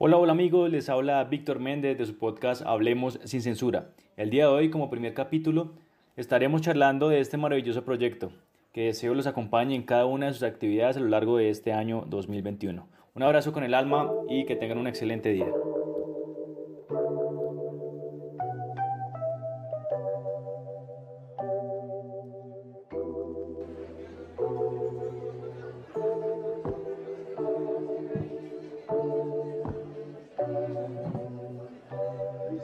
Hola, 0.00 0.16
hola 0.16 0.30
amigos, 0.30 0.70
les 0.70 0.88
habla 0.88 1.24
Víctor 1.24 1.58
Méndez 1.58 1.98
de 1.98 2.06
su 2.06 2.16
podcast 2.18 2.62
Hablemos 2.64 3.18
sin 3.24 3.42
censura. 3.42 3.88
El 4.16 4.30
día 4.30 4.44
de 4.44 4.52
hoy, 4.52 4.70
como 4.70 4.90
primer 4.90 5.12
capítulo, 5.12 5.72
estaremos 6.16 6.60
charlando 6.62 7.08
de 7.08 7.18
este 7.18 7.36
maravilloso 7.36 7.84
proyecto, 7.84 8.30
que 8.72 8.84
deseo 8.84 9.14
los 9.14 9.26
acompañe 9.26 9.74
en 9.74 9.82
cada 9.82 10.06
una 10.06 10.26
de 10.26 10.34
sus 10.34 10.44
actividades 10.44 10.98
a 10.98 11.00
lo 11.00 11.08
largo 11.08 11.36
de 11.38 11.50
este 11.50 11.72
año 11.72 12.04
2021. 12.06 12.86
Un 13.16 13.22
abrazo 13.24 13.52
con 13.52 13.64
el 13.64 13.74
alma 13.74 14.08
y 14.28 14.46
que 14.46 14.54
tengan 14.54 14.78
un 14.78 14.86
excelente 14.86 15.30
día. 15.30 15.52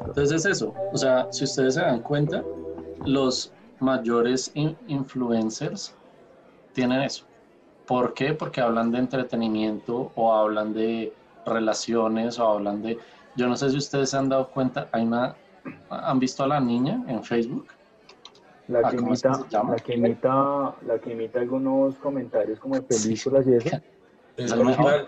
Entonces 0.07 0.33
es 0.33 0.47
eso, 0.47 0.75
o 0.93 0.97
sea, 0.97 1.29
si 1.33 1.45
ustedes 1.45 1.75
se 1.75 1.81
dan 1.81 2.01
cuenta, 2.01 2.43
los 3.07 3.53
mayores 3.81 4.53
influencers 4.55 5.95
tienen 6.73 7.03
eso. 7.03 7.25
¿Por 7.87 8.15
qué? 8.15 8.35
Porque 8.35 8.61
hablan 8.61 8.91
de 8.91 8.99
entretenimiento 8.99 10.13
o 10.15 10.33
hablan 10.33 10.73
de 10.73 11.13
relaciones 11.47 12.39
o 12.39 12.49
hablan 12.49 12.83
de... 12.83 12.99
Yo 13.37 13.49
no 13.49 13.57
sé 13.57 13.71
si 13.71 13.77
ustedes 13.77 14.11
se 14.11 14.17
han 14.17 14.29
dado 14.29 14.49
cuenta, 14.49 14.89
hay 14.93 15.05
una... 15.05 15.37
¿Han 15.89 16.19
visto 16.19 16.45
a 16.45 16.49
la 16.49 16.61
niña 16.61 17.03
en 17.09 17.23
Facebook? 17.25 17.67
La 18.69 18.81
ah, 18.85 18.91
que, 18.91 18.97
imita, 18.97 19.45
la, 19.51 19.77
que 19.77 19.95
imita, 19.95 20.75
la 20.87 20.99
que 20.99 21.13
imita 21.13 21.41
algunos 21.41 21.97
comentarios 21.97 22.59
como 22.59 22.77
de 22.77 22.83
películas 22.83 23.47
y 23.47 23.55
eso. 23.55 23.77
Esa, 24.37 24.57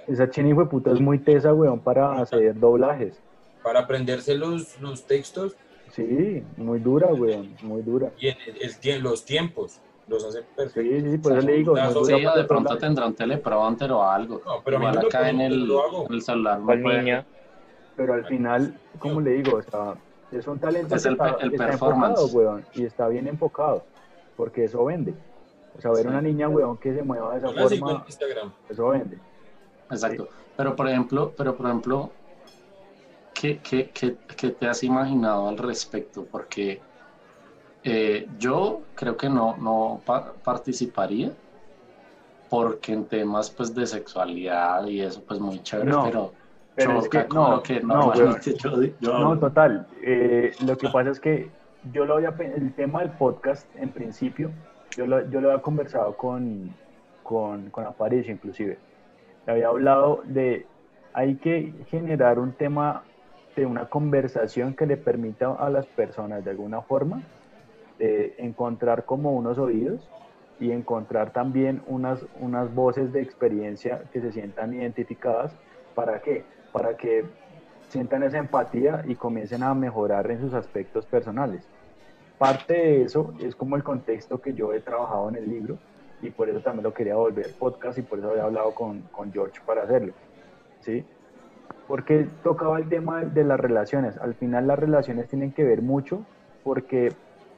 esa 0.06 0.26
de 0.26 0.66
puta 0.66 0.92
es 0.92 1.00
muy 1.00 1.18
tesa, 1.18 1.52
weón, 1.52 1.80
para 1.80 2.20
hacer 2.20 2.58
doblajes 2.58 3.20
para 3.66 3.80
aprenderse 3.80 4.36
los, 4.36 4.80
los 4.80 5.08
textos. 5.08 5.56
Sí, 5.90 6.40
muy 6.56 6.78
dura, 6.78 7.08
güey, 7.08 7.52
muy 7.62 7.82
dura. 7.82 8.12
Y 8.16 8.28
el, 8.28 9.02
los 9.02 9.24
tiempos 9.24 9.80
los 10.06 10.24
hace 10.24 10.42
perfectos. 10.42 11.02
Sí, 11.02 11.10
sí, 11.10 11.18
por 11.18 11.32
eso 11.32 11.44
le 11.44 11.52
digo. 11.54 11.74
Sí, 12.04 12.12
de 12.12 12.44
pronto 12.44 12.78
tendrá 12.78 13.06
un 13.06 13.14
teleprompter 13.14 13.90
o 13.90 14.04
algo. 14.04 14.40
No, 14.46 14.62
pero 14.64 14.76
Igual 14.76 14.98
acá 14.98 15.30
en 15.30 15.40
el, 15.40 15.68
en 16.08 16.14
el 16.14 16.22
celular. 16.22 16.60
niña. 16.60 17.26
Pero 17.96 18.14
al 18.14 18.24
final, 18.26 18.78
como 19.00 19.20
le 19.20 19.32
digo, 19.32 19.56
o 19.56 19.62
sea, 19.62 19.94
es 20.30 20.46
un 20.46 20.60
talento 20.60 20.94
es 20.94 21.04
el, 21.04 21.18
el 21.40 21.50
performance. 21.50 22.22
Enfocado, 22.22 22.62
y 22.72 22.84
está 22.84 23.08
bien 23.08 23.26
enfocado, 23.26 23.82
porque 24.36 24.62
eso 24.62 24.84
vende. 24.84 25.12
O 25.76 25.80
sea, 25.80 25.90
ver 25.90 26.06
una 26.06 26.20
niña, 26.20 26.48
weón, 26.48 26.76
que 26.76 26.94
se 26.94 27.02
mueva 27.02 27.32
de 27.32 27.38
esa 27.38 27.48
forma, 27.48 28.06
eso 28.68 28.88
vende. 28.90 29.18
Exacto. 29.90 30.28
Pero 30.56 30.76
por 30.76 30.88
ejemplo, 30.88 31.32
pero 31.36 31.56
por 31.56 31.66
ejemplo, 31.66 32.12
¿qué, 33.54 33.90
qué, 33.92 34.16
qué, 34.36 34.50
te 34.50 34.66
has 34.66 34.82
imaginado 34.82 35.48
al 35.48 35.58
respecto? 35.58 36.24
Porque 36.30 36.80
eh, 37.84 38.28
yo 38.38 38.82
creo 38.94 39.16
que 39.16 39.28
no, 39.28 39.56
no 39.56 40.00
participaría, 40.42 41.32
porque 42.50 42.92
en 42.92 43.04
temas 43.04 43.50
pues 43.50 43.74
de 43.74 43.86
sexualidad 43.86 44.86
y 44.86 45.00
eso 45.00 45.22
pues 45.26 45.40
muy 45.40 45.62
chévere, 45.62 45.92
pero, 46.04 46.32
pero 46.74 46.98
es 46.98 47.08
que, 47.08 47.26
no, 47.32 47.62
que 47.62 47.80
no, 47.80 48.12
no, 49.00 49.38
total. 49.40 49.86
Eh, 50.02 50.52
lo 50.64 50.76
que 50.76 50.88
pasa 50.88 51.10
es 51.10 51.20
que 51.20 51.50
yo 51.92 52.04
lo 52.04 52.14
había, 52.14 52.34
el 52.38 52.74
tema 52.74 53.00
del 53.00 53.10
podcast 53.10 53.66
en 53.76 53.90
principio, 53.90 54.50
yo 54.96 55.06
lo, 55.06 55.28
yo 55.30 55.40
lo 55.40 55.50
había 55.50 55.62
conversado 55.62 56.16
con, 56.16 56.74
con, 57.22 57.70
con 57.70 57.84
Aparicio 57.84 58.32
inclusive. 58.32 58.78
Le 59.46 59.52
había 59.52 59.68
hablado 59.68 60.22
de 60.24 60.66
hay 61.12 61.36
que 61.36 61.72
generar 61.88 62.38
un 62.38 62.52
tema 62.52 63.02
de 63.56 63.66
una 63.66 63.88
conversación 63.88 64.74
que 64.74 64.86
le 64.86 64.96
permita 64.96 65.52
a 65.54 65.70
las 65.70 65.86
personas 65.86 66.44
de 66.44 66.50
alguna 66.50 66.82
forma 66.82 67.22
encontrar 67.98 69.04
como 69.04 69.32
unos 69.32 69.58
oídos 69.58 70.08
y 70.58 70.70
encontrar 70.70 71.32
también 71.32 71.82
unas, 71.86 72.24
unas 72.40 72.74
voces 72.74 73.12
de 73.12 73.20
experiencia 73.20 74.02
que 74.12 74.20
se 74.20 74.32
sientan 74.32 74.74
identificadas. 74.74 75.52
¿Para 75.94 76.20
qué? 76.20 76.44
Para 76.72 76.96
que 76.96 77.24
sientan 77.88 78.22
esa 78.22 78.38
empatía 78.38 79.04
y 79.06 79.14
comiencen 79.14 79.62
a 79.62 79.74
mejorar 79.74 80.30
en 80.30 80.40
sus 80.40 80.54
aspectos 80.54 81.06
personales. 81.06 81.66
Parte 82.38 82.74
de 82.74 83.02
eso 83.02 83.34
es 83.40 83.54
como 83.54 83.76
el 83.76 83.82
contexto 83.82 84.40
que 84.40 84.52
yo 84.52 84.72
he 84.72 84.80
trabajado 84.80 85.28
en 85.28 85.36
el 85.36 85.48
libro 85.48 85.78
y 86.22 86.30
por 86.30 86.48
eso 86.48 86.60
también 86.60 86.84
lo 86.84 86.94
quería 86.94 87.14
volver 87.14 87.54
podcast 87.58 87.98
y 87.98 88.02
por 88.02 88.18
eso 88.18 88.30
había 88.30 88.44
hablado 88.44 88.74
con, 88.74 89.02
con 89.12 89.32
George 89.32 89.60
para 89.64 89.82
hacerlo. 89.82 90.12
¿sí? 90.80 91.04
Porque 91.86 92.28
tocaba 92.42 92.78
el 92.78 92.88
tema 92.88 93.24
de 93.24 93.44
las 93.44 93.58
relaciones. 93.58 94.16
Al 94.18 94.34
final 94.34 94.66
las 94.66 94.78
relaciones 94.78 95.28
tienen 95.28 95.52
que 95.52 95.64
ver 95.64 95.82
mucho 95.82 96.24
porque 96.64 97.12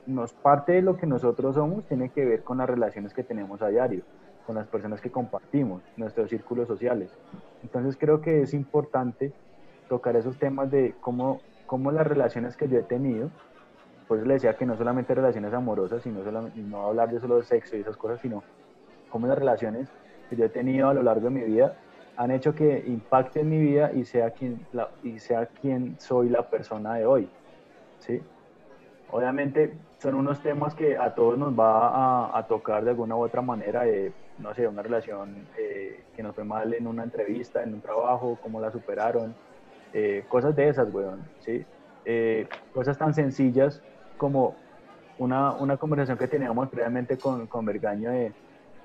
nos 0.06 0.32
parte 0.32 0.72
de 0.72 0.82
lo 0.82 0.96
que 0.96 1.06
nosotros 1.06 1.54
somos 1.54 1.84
tiene 1.84 2.10
que 2.10 2.24
ver 2.24 2.42
con 2.42 2.58
las 2.58 2.69
relaciones 2.69 3.12
que 3.12 3.22
tenemos 3.22 3.62
a 3.62 3.69
diario, 3.69 4.02
con 4.46 4.56
las 4.56 4.66
personas 4.66 5.00
que 5.00 5.10
compartimos, 5.10 5.82
nuestros 5.96 6.30
círculos 6.30 6.69
sociales. 6.69 7.10
Entonces 7.62 7.96
creo 7.98 8.20
que 8.20 8.42
es 8.42 8.54
importante 8.54 9.32
tocar 9.88 10.16
esos 10.16 10.38
temas 10.38 10.70
de 10.70 10.94
cómo, 11.00 11.40
cómo 11.66 11.90
las 11.92 12.06
relaciones 12.06 12.56
que 12.56 12.69
yo 12.69 12.78
he 12.78 12.82
tenido, 12.82 13.30
pues 14.06 14.26
le 14.26 14.34
decía 14.34 14.56
que 14.56 14.66
no 14.66 14.76
solamente 14.76 15.14
relaciones 15.14 15.52
amorosas, 15.52 16.02
sino 16.02 16.25
solamente, 16.25 16.58
no 16.60 16.86
hablar 16.86 17.10
de 17.10 17.20
solo 17.20 17.42
sexo 17.42 17.76
y 17.76 17.80
esas 17.80 17.96
cosas, 17.96 18.20
sino 18.20 18.42
cómo 19.10 19.26
las 19.26 19.38
relaciones 19.38 19.88
que 20.30 20.36
yo 20.36 20.44
he 20.44 20.48
tenido 20.50 20.88
a 20.88 20.94
lo 20.94 21.02
largo 21.02 21.28
de 21.28 21.30
mi 21.30 21.40
vida 21.42 21.76
han 22.19 22.33
hecho 22.33 22.53
que 22.53 22.83
impacte 22.84 23.41
en 23.41 23.49
mi 23.49 23.59
vida 23.59 23.93
y 23.95 24.05
sea 24.05 24.33
quien, 24.33 24.67
y 25.05 25.21
sea 25.21 25.47
quien 25.47 25.95
soy 26.01 26.29
la 26.29 26.51
persona 26.51 26.97
de 26.97 27.06
hoy. 27.06 27.29
¿sí? 28.01 28.21
Obviamente 29.12 29.73
son 29.99 30.17
unos 30.17 30.43
temas 30.43 30.75
que 30.75 30.97
a 30.97 31.15
todos 31.15 31.39
nos 31.39 31.56
va 31.56 32.37
a, 32.37 32.47
tocar 32.49 32.83
de 32.83 32.91
alguna 32.91 33.15
u 33.15 33.23
otra 33.23 33.41
manera, 33.41 33.84
no 34.39 34.53
sé, 34.53 34.67
una 34.67 34.83
relación 34.83 35.47
eh, 35.56 36.03
que 36.17 36.25
nos 36.25 36.34
fue 36.34 36.43
mal 36.43 36.75
en 36.75 36.89
una 36.89 37.05
entrevista, 37.05 37.62
en 37.62 37.75
un 37.75 37.81
trabajo, 37.81 38.37
cómo 38.43 38.61
la 38.61 38.73
superaron, 38.73 39.33
eh, 39.93 40.25
cosas 40.29 40.56
de 40.56 40.69
esas, 40.71 40.93
weón, 40.93 41.23
¿sí? 41.39 41.65
Eh, 42.05 42.49
cosas 42.75 42.99
tan 42.99 43.15
sencillas 43.15 43.81
como 44.17 44.56
una, 45.19 45.53
una 45.53 45.77
conversación 45.77 46.19
que 46.19 46.27
teníamos 46.27 46.69
previamente 46.69 47.17
con, 47.17 47.47
con 47.47 47.65
Bergaño 47.65 48.11
de 48.11 48.33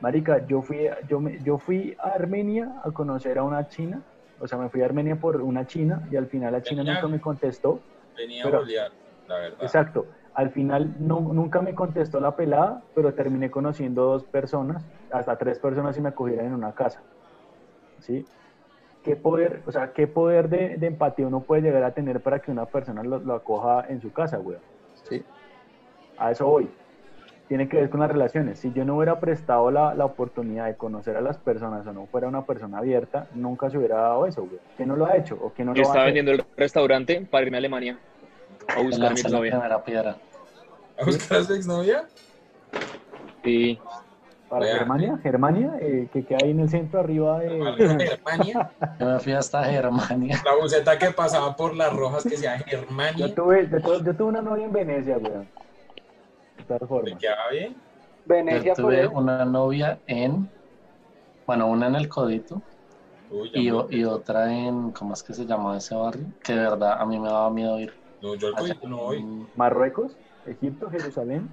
Marica, 0.03 0.46
yo 0.47 0.62
fui, 0.62 0.90
yo, 1.08 1.22
me, 1.22 1.40
yo 1.44 1.58
fui 1.58 1.96
a 1.97 2.09
Armenia 2.09 2.81
a 2.84 2.91
conocer 2.91 3.38
a 3.38 3.44
una 3.44 3.69
china, 3.69 4.02
o 4.38 4.46
sea, 4.46 4.58
me 4.58 4.68
fui 4.68 4.81
a 4.81 4.86
Armenia 4.86 5.16
por 5.16 5.41
una 5.41 5.66
china 5.66 6.06
y 6.12 6.18
al 6.18 6.28
final 6.28 6.52
la 6.52 6.62
china 6.62 6.84
nunca 6.84 7.08
me 7.08 7.22
contestó. 7.22 7.80
Venía 8.18 8.44
a 8.44 8.50
la 8.50 9.38
verdad. 9.38 9.59
Exacto. 9.62 10.06
Al 10.34 10.50
final 10.50 10.94
no, 11.00 11.22
nunca 11.22 11.62
me 11.62 11.74
contestó 11.74 12.19
la 12.19 12.36
pelada, 12.36 12.81
pero 12.94 13.14
terminé 13.14 13.50
conociendo 13.50 14.03
dos 14.03 14.25
personas, 14.25 14.86
hasta 15.09 15.38
tres 15.38 15.58
personas 15.58 15.97
y 15.97 16.02
me 16.02 16.09
acogieron 16.09 16.47
en 16.47 16.53
una 16.53 16.74
casa. 16.74 17.02
¿Sí? 18.00 18.25
¿Qué 19.03 19.16
poder, 19.16 19.64
o 19.66 19.72
sea, 19.72 19.94
qué 19.94 20.08
poder 20.08 20.50
de, 20.50 20.75
de 20.75 20.88
empatía 20.88 21.28
uno 21.28 21.40
puede 21.40 21.62
llegar 21.62 21.85
a 21.85 21.94
tener 21.94 22.20
para 22.20 22.40
que 22.40 22.52
una 22.52 22.66
persona 22.66 23.03
lo, 23.03 23.20
lo 23.20 23.35
acoja 23.35 23.85
en 23.88 24.02
su 24.02 24.12
casa, 24.12 24.35
güey? 24.35 24.58
¿Sí? 25.08 25.24
A 26.18 26.31
eso 26.31 26.46
voy 26.46 26.70
tiene 27.53 27.69
que 27.69 27.78
ver 27.78 27.91
con 27.91 28.00
las 28.00 28.09
relaciones. 28.09 28.58
Si 28.58 28.74
yo 28.74 28.84
no 28.84 28.97
hubiera 28.97 29.19
prestado 29.19 29.69
la, 29.69 29.94
la, 29.94 30.06
oportunidad 30.06 30.66
de 30.66 30.75
conocer 30.75 31.18
a 31.18 31.22
las 31.22 31.38
personas 31.38 31.86
o 31.86 31.94
no 31.94 32.08
fuera 32.08 32.28
una 32.28 32.47
persona 32.47 32.80
abierta, 32.80 33.28
nunca 33.36 33.69
se 33.69 33.78
hubiera 33.78 33.97
dado 33.97 34.25
eso, 34.25 34.41
güey. 34.41 34.58
¿Quién 34.75 34.90
no 34.90 34.96
lo 34.96 35.06
ha 35.06 35.16
hecho? 35.16 35.38
¿O 35.40 35.52
quién 35.52 35.68
no 35.68 35.75
yo 35.75 35.84
lo 35.84 35.88
estaba 35.88 36.06
vendiendo 36.06 36.31
el 36.31 36.44
restaurante 36.58 37.28
para 37.30 37.46
irme 37.46 37.58
a 37.58 37.59
Alemania 37.59 38.00
a 38.75 38.81
buscar 38.81 39.06
a 39.06 39.14
mi 39.14 39.19
exnovia. 39.19 39.56
¿A 39.56 41.06
buscar 41.06 41.38
a 41.38 41.44
su 41.44 41.53
exnovia? 41.53 42.06
Sí. 43.44 43.80
¿Para 44.50 44.66
Germania? 44.66 45.20
¿Germania? 45.22 45.74
Eh, 45.80 46.08
que 46.12 46.25
queda 46.25 46.40
ahí 46.41 46.50
en 46.50 46.59
el 46.59 46.70
centro 46.70 47.02
arriba 47.02 47.38
de... 47.38 47.50
¿Germania? 47.78 48.72
Yo 49.00 49.06
me 49.06 49.20
fui 49.20 49.34
hasta 49.34 49.64
Germania. 49.66 50.41
La 50.44 50.55
buceta 50.59 50.97
que 50.97 51.11
pasaba 51.11 51.55
por 51.55 51.76
las 51.76 51.94
rojas 51.96 52.23
que 52.23 52.35
sea 52.35 52.58
Germania. 52.58 53.28
Yo 53.28 53.34
tuve, 53.35 53.70
yo 53.70 54.16
tuve 54.16 54.23
una 54.23 54.41
novia 54.41 54.66
en 54.66 54.73
Venecia, 54.73 55.17
güey 55.17 55.46
¿Te 56.66 57.18
quedaba 57.18 57.50
bien? 57.52 57.76
Venecia 58.26 58.74
Yo 58.74 58.84
tuve 58.84 59.08
una 59.08 59.46
novia 59.46 60.00
en, 60.08 60.50
bueno, 61.46 61.68
una 61.68 61.88
en 61.88 61.96
el 61.96 62.08
Codito 62.08 62.62
y, 63.54 63.70
y, 63.70 64.04
otra 64.06 64.54
en, 64.54 64.92
¿cómo 64.92 65.14
es 65.14 65.24
que 65.24 65.34
se 65.34 65.46
llama 65.46 65.78
ese 65.78 65.96
barrio? 65.96 66.26
Que 66.44 66.54
de 66.54 66.62
verdad 66.62 67.02
a 67.02 67.06
mí 67.06 67.20
me 67.20 67.28
daba 67.28 67.50
miedo 67.50 67.80
ir. 67.80 67.94
No, 68.22 68.36
yo 68.36 68.48
al 68.48 68.56
Codito 68.56 68.88
no 68.88 68.98
voy. 68.98 69.26
¿Marruecos? 69.56 70.16
¿Egipto? 70.46 70.90
¿Jerusalén? 70.90 71.50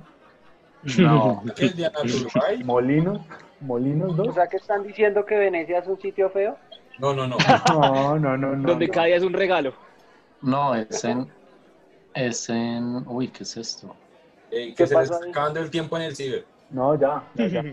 No. 0.98 1.42
¿Molinos? 2.64 3.20
¿Molinos 3.60 4.16
dos? 4.16 4.28
O 4.28 4.32
sea 4.32 4.46
que 4.46 4.56
están 4.56 4.82
diciendo 4.82 5.24
que 5.26 5.36
Venecia 5.36 5.78
es 5.78 5.86
un 5.86 6.00
sitio 6.00 6.30
feo. 6.30 6.56
No, 6.98 7.14
no, 7.14 7.26
no. 7.26 7.36
no, 7.68 8.18
no, 8.18 8.36
no, 8.36 8.56
no. 8.56 8.68
Donde 8.68 8.88
cada 8.88 9.06
día 9.06 9.16
es 9.16 9.22
un 9.22 9.32
regalo. 9.32 9.72
No, 10.42 10.74
es 10.74 11.04
en, 11.04 11.30
es 12.14 12.48
en, 12.48 13.04
uy, 13.06 13.28
¿qué 13.28 13.42
es 13.42 13.56
esto? 13.56 13.94
Eh, 14.50 14.74
que 14.74 14.86
se 14.86 14.94
les 14.96 15.10
está 15.10 15.24
acabando 15.24 15.60
el 15.60 15.70
tiempo 15.70 15.96
en 15.96 16.02
el 16.02 16.16
ciber. 16.16 16.44
No, 16.70 16.98
ya. 16.98 17.22
Ya, 17.34 17.46
ya. 17.48 17.64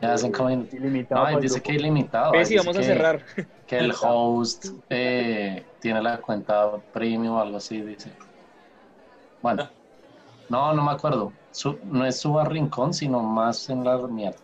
ya 0.00 0.12
hacen 0.12 0.32
como 0.32 0.50
ilimitado. 0.50 1.30
No, 1.30 1.40
dice 1.40 1.60
que 1.60 1.72
ilimitado. 1.72 2.32
sí, 2.44 2.56
vamos 2.56 2.76
a 2.76 2.82
cerrar. 2.82 3.24
que 3.66 3.78
el 3.78 3.92
host 4.00 4.66
eh, 4.90 5.64
tiene 5.80 6.02
la 6.02 6.20
cuenta 6.20 6.76
premium 6.92 7.36
o 7.36 7.40
algo 7.40 7.56
así, 7.56 7.80
dice. 7.80 8.10
Bueno, 9.42 9.68
no, 10.48 10.72
no 10.72 10.82
me 10.82 10.92
acuerdo. 10.92 11.32
no 11.84 12.06
es 12.06 12.18
Suba 12.18 12.44
Rincón, 12.44 12.94
sino 12.94 13.20
más 13.20 13.68
en 13.68 13.84
la 13.84 13.98
mierda. 13.98 14.43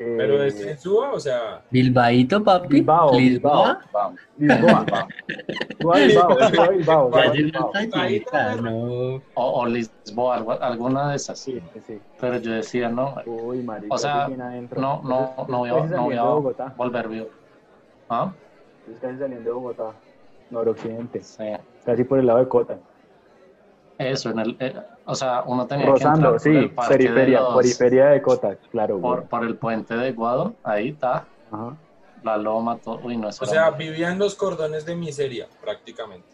¿Pero 0.00 0.42
es 0.42 0.58
en 0.58 0.78
Suba? 0.78 1.12
O 1.12 1.20
sea... 1.20 1.60
Bilbaito, 1.70 2.42
papi. 2.42 2.76
Bilbao, 2.76 3.18
Bilbao. 3.18 3.76
Bilbao. 4.38 4.86
Bilbao, 5.76 7.10
Bilbao. 8.06 9.20
O, 9.34 9.66
Lisboa, 9.66 10.36
alguna 10.62 11.10
de 11.10 11.16
esas. 11.16 11.38
Sí, 11.38 11.60
sí. 11.86 12.00
Pero 12.18 12.38
yo 12.38 12.52
decía, 12.52 12.88
no. 12.88 13.16
Uy, 13.26 13.62
marica, 13.62 13.94
o 13.94 13.98
sea, 13.98 14.26
no, 14.28 15.02
no, 15.04 15.34
no 15.46 15.58
voy 15.58 15.68
a, 15.68 15.84
no 15.84 16.04
voy 16.04 16.16
a 16.16 16.24
volver 16.78 17.08
vivo. 17.08 17.28
¿Ah? 18.08 18.32
Es 18.90 18.98
casi 19.00 19.18
saliendo 19.18 19.50
de 19.50 19.54
Bogotá, 19.54 19.92
noroccidente. 20.48 21.22
Sí. 21.22 21.44
Casi 21.84 22.04
por 22.04 22.18
el 22.20 22.26
lado 22.26 22.38
de 22.38 22.48
Cota. 22.48 22.78
Eso, 24.00 24.30
en 24.30 24.38
el, 24.38 24.56
eh, 24.60 24.74
o 25.04 25.14
sea, 25.14 25.42
uno 25.44 25.66
tenía 25.66 25.84
Rosando, 25.84 26.38
que 26.38 26.48
entrar 26.48 26.64
sí, 26.64 26.88
periferia, 26.88 27.42
de 27.42 27.54
periferia 27.54 28.06
de 28.06 28.22
Cota, 28.22 28.56
claro. 28.70 28.98
Por, 28.98 29.24
por, 29.24 29.44
el 29.44 29.56
puente 29.56 29.94
de 29.94 30.08
Ecuador, 30.08 30.54
ahí 30.64 30.88
está. 30.88 31.26
Ajá. 31.50 31.76
La 32.22 32.38
loma, 32.38 32.78
todo. 32.78 32.98
Uy, 33.04 33.18
no, 33.18 33.28
o 33.28 33.32
sea, 33.32 33.70
vivían 33.72 34.18
los 34.18 34.36
cordones 34.36 34.86
de 34.86 34.96
miseria, 34.96 35.48
prácticamente. 35.60 36.26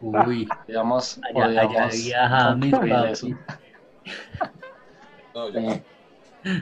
Uy, 0.00 0.48
digamos, 0.66 1.20
allá, 1.34 1.60
allá 1.60 1.84
había 1.84 2.54
No, 5.34 5.48
ya. 5.50 5.82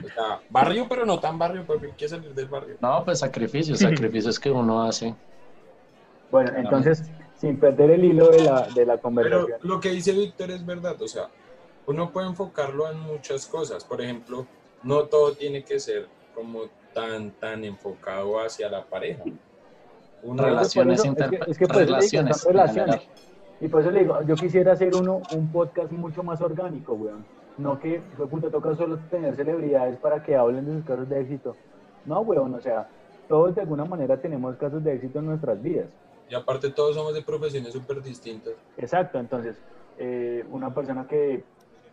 O 0.03 0.07
sea, 0.09 0.41
barrio, 0.49 0.85
pero 0.89 1.05
no 1.05 1.17
tan 1.17 1.39
barrio, 1.39 1.63
porque 1.65 1.91
quiere 1.91 2.09
salir 2.09 2.33
del 2.33 2.47
barrio. 2.47 2.75
No, 2.81 3.05
pues 3.05 3.19
sacrificios, 3.19 3.79
sacrificios 3.79 4.37
que 4.37 4.51
uno 4.51 4.83
hace. 4.83 5.15
Bueno, 6.29 6.51
entonces, 6.57 7.09
sin 7.37 7.59
perder 7.59 7.91
el 7.91 8.03
hilo 8.03 8.29
de 8.29 8.43
la, 8.43 8.67
de 8.67 8.85
la 8.85 8.97
conversación. 8.97 9.45
Pero 9.61 9.73
lo 9.73 9.79
que 9.79 9.89
dice 9.89 10.11
Víctor 10.11 10.51
es 10.51 10.65
verdad, 10.65 11.01
o 11.01 11.07
sea, 11.07 11.29
uno 11.85 12.11
puede 12.11 12.27
enfocarlo 12.27 12.89
en 12.91 12.99
muchas 12.99 13.45
cosas. 13.47 13.83
Por 13.83 14.01
ejemplo, 14.01 14.45
no 14.83 15.03
todo 15.03 15.33
tiene 15.33 15.63
que 15.63 15.79
ser 15.79 16.07
como 16.35 16.63
tan, 16.93 17.31
tan 17.31 17.63
enfocado 17.63 18.39
hacia 18.39 18.69
la 18.69 18.83
pareja. 18.83 19.23
relaciones 20.23 21.03
relaciones, 22.43 23.07
Y 23.61 23.67
por 23.67 23.81
eso 23.81 23.91
le 23.91 23.99
digo, 24.01 24.21
yo 24.23 24.35
quisiera 24.35 24.73
hacer 24.73 24.95
uno, 24.95 25.21
un 25.33 25.51
podcast 25.51 25.91
mucho 25.91 26.23
más 26.23 26.41
orgánico, 26.41 26.93
weón. 26.93 27.25
No 27.57 27.79
que, 27.79 28.01
fue 28.15 28.27
punto 28.27 28.51
toca 28.51 28.75
solo 28.75 28.99
tener 29.09 29.35
celebridades 29.35 29.97
para 29.97 30.21
que 30.21 30.35
hablen 30.35 30.65
de 30.65 30.73
sus 30.73 30.85
casos 30.85 31.09
de 31.09 31.21
éxito. 31.21 31.55
No, 32.05 32.21
weón, 32.21 32.53
o 32.53 32.61
sea, 32.61 32.87
todos 33.27 33.55
de 33.55 33.61
alguna 33.61 33.85
manera 33.85 34.17
tenemos 34.17 34.55
casos 34.57 34.83
de 34.83 34.93
éxito 34.93 35.19
en 35.19 35.27
nuestras 35.27 35.61
vidas. 35.61 35.87
Y 36.29 36.35
aparte 36.35 36.69
todos 36.71 36.95
somos 36.95 37.13
de 37.13 37.21
profesiones 37.21 37.73
súper 37.73 38.01
distintas. 38.01 38.53
Exacto, 38.77 39.19
entonces, 39.19 39.57
eh, 39.97 40.43
una 40.51 40.73
persona 40.73 41.07
que, 41.07 41.43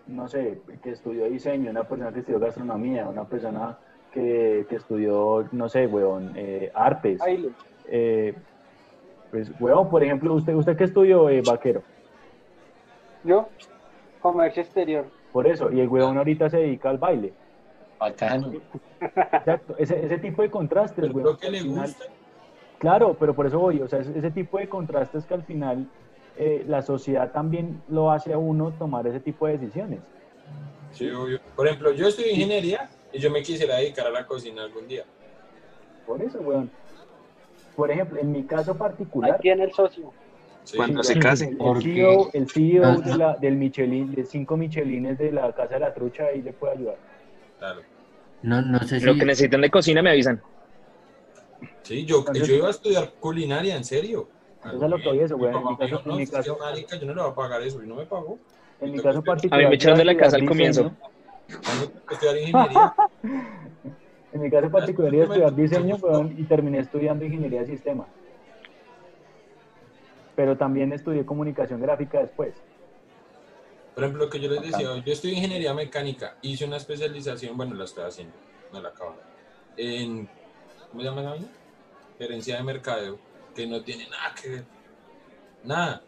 no 0.07 0.29
sé, 0.29 0.61
que 0.83 0.91
estudió 0.91 1.27
diseño, 1.27 1.71
una 1.71 1.85
persona 1.85 2.13
que 2.13 2.21
estudió 2.21 2.41
gastronomía, 2.41 3.09
una 3.09 3.25
persona 3.25 3.79
que, 4.13 4.67
que 4.69 4.77
estudió, 4.77 5.49
no 5.53 5.69
sé, 5.69 5.87
weón, 5.87 6.33
eh, 6.37 6.71
artes. 6.75 7.21
Eh, 7.87 8.35
pues, 9.31 9.53
weón, 9.61 9.89
por 9.89 10.03
ejemplo, 10.03 10.35
¿usted, 10.35 10.55
usted 10.55 10.77
qué 10.77 10.85
estudió, 10.85 11.29
vaquero? 11.47 11.83
Yo, 13.23 13.49
comercio 14.21 14.63
exterior. 14.63 15.07
Por 15.33 15.47
eso, 15.47 15.71
y 15.73 15.81
el 15.81 15.89
weón 15.89 16.19
ahorita 16.19 16.51
se 16.51 16.59
dedica 16.59 16.91
al 16.91 16.99
baile. 16.99 17.33
Bacano. 17.99 18.53
Exacto, 19.01 19.77
ese, 19.79 20.05
ese 20.05 20.19
tipo 20.19 20.43
de 20.43 20.51
contrastes, 20.51 21.13
weón. 21.13 21.37
que 21.37 21.51
le 21.51 21.63
gusta 21.63 22.05
Claro, 22.85 23.17
pero 23.19 23.35
por 23.35 23.47
eso 23.47 23.59
voy, 23.59 23.81
o 23.81 23.89
sea, 23.89 24.01
ese 24.01 24.31
tipo 24.31 24.59
de 24.59 24.69
contrastes 24.69 25.25
que 25.25 25.33
al 25.33 25.43
final 25.43 25.89
eh, 26.37 26.67
la 26.69 26.83
sociedad 26.83 27.33
también 27.33 27.81
lo 27.89 28.11
hace 28.11 28.35
a 28.35 28.37
uno 28.37 28.73
tomar 28.73 29.07
ese 29.07 29.21
tipo 29.21 29.47
de 29.47 29.57
decisiones. 29.57 30.01
Sí, 30.93 31.09
obvio. 31.09 31.41
Por 31.57 31.67
ejemplo, 31.67 31.93
yo 31.93 32.09
estudio 32.09 32.33
ingeniería 32.33 32.91
y 33.11 33.21
yo 33.21 33.31
me 33.31 33.43
quisiera 33.43 33.77
dedicar 33.77 34.07
a 34.07 34.11
la 34.11 34.27
cocina 34.27 34.65
algún 34.65 34.87
día. 34.87 35.05
Por 36.07 36.21
eso, 36.21 36.41
weón. 36.41 36.71
Por 37.75 37.91
ejemplo, 37.91 38.21
en 38.21 38.31
mi 38.31 38.43
caso 38.43 38.77
particular. 38.77 39.33
Ahí 39.33 39.39
tiene 39.41 39.65
el 39.65 39.73
socio. 39.73 40.13
Cuando 40.77 41.03
se 41.03 41.19
case. 41.19 41.57
El, 41.59 41.83
CEO, 41.83 42.31
el 42.35 42.51
CEO 42.51 43.01
de 43.01 43.17
la, 43.17 43.35
del 43.37 43.57
Michelin, 43.57 44.15
de 44.15 44.27
cinco 44.27 44.59
Michelines 44.59 45.17
de 45.17 45.33
la 45.33 45.51
Casa 45.55 45.73
de 45.73 45.81
la 45.81 45.95
Trucha, 45.95 46.27
ahí 46.27 46.43
le 46.43 46.53
puede 46.53 46.75
ayudar. 46.75 46.97
Claro. 47.59 47.81
No, 48.43 48.61
no 48.61 48.79
sé 48.81 49.01
si... 49.01 49.07
Lo 49.07 49.15
que 49.15 49.25
necesitan 49.25 49.63
de 49.63 49.71
cocina 49.71 50.03
me 50.03 50.11
avisan. 50.11 50.43
Sí, 51.83 52.05
yo, 52.05 52.25
yo 52.33 52.55
iba 52.55 52.69
a 52.69 52.71
estudiar 52.71 53.13
culinaria, 53.21 53.77
en 53.77 53.85
serio. 53.85 54.29
Eso 54.65 54.85
es 54.85 54.91
lo 54.91 54.97
que 54.97 55.09
oye 55.09 55.25
eso, 55.25 55.37
güey. 55.37 55.55
En 55.55 55.65
mi 55.67 55.77
caso, 55.77 56.03
no, 56.05 56.13
en 56.13 56.19
mi 56.19 56.27
caso 56.27 56.57
marica, 56.59 56.97
yo 56.97 57.07
no 57.07 57.15
le 57.15 57.23
voy 57.23 57.31
a 57.31 57.35
pagar 57.35 57.63
eso 57.63 57.83
y 57.83 57.87
no 57.87 57.97
me 57.97 58.07
pagó. 58.07 58.39
En 58.81 58.93
mi 58.93 59.01
caso 59.01 59.23
particular. 59.23 59.61
A 59.61 59.65
mí 59.65 59.69
me 59.69 59.75
echaron 59.77 59.99
de 59.99 60.05
la 60.05 60.17
casa 60.17 60.37
al 60.37 60.47
comienzo. 60.47 60.91
Estudiar 62.11 62.39
ingeniería. 62.39 62.95
en 64.33 64.41
mi 64.41 64.51
caso 64.51 64.71
particular 64.71 65.15
iba 65.15 65.25
a 65.25 65.27
estudiar 65.27 65.55
diseño 65.55 65.99
y 66.37 66.45
terminé 66.45 66.79
estudiando 66.79 67.25
ingeniería 67.25 67.61
de 67.61 67.67
sistemas. 67.67 68.09
Pero 70.35 70.57
también 70.57 70.93
estudié 70.93 71.25
comunicación 71.25 71.81
gráfica 71.81 72.21
después. 72.21 72.55
Por 73.95 74.03
ejemplo, 74.03 74.25
lo 74.25 74.31
que 74.31 74.41
yo 74.41 74.51
les 74.51 74.63
decía, 74.63 74.89
yo 75.05 75.13
estudié 75.13 75.37
ingeniería 75.37 75.73
mecánica, 75.73 76.37
hice 76.43 76.65
una 76.65 76.79
especialización, 76.79 77.57
bueno, 77.57 77.75
la 77.75 77.85
estoy 77.85 78.05
haciendo, 78.05 78.35
no 78.73 78.81
la 78.81 78.89
acabo. 78.89 79.15
En 79.77 80.29
¿cómo 80.95 81.03
se 81.03 81.09
llama 81.09 81.35
esa 81.35 81.47
Gerencia 82.19 82.57
de 82.57 82.63
mercadeo, 82.63 83.19
que 83.57 83.67
no 83.67 83.83
tiene 83.83 84.09
nada 84.09 84.33
que 84.41 84.49
ver. 84.49 84.65
Nada. 85.65 86.03